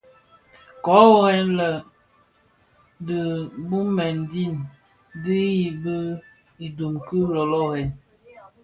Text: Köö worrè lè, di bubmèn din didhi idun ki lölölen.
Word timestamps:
Köö 0.83 1.03
worrè 1.11 1.39
lè, 1.57 1.69
di 3.07 3.19
bubmèn 3.67 4.17
din 4.31 4.53
didhi 5.23 5.93
idun 6.65 6.95
ki 7.07 7.19
lölölen. 7.33 7.89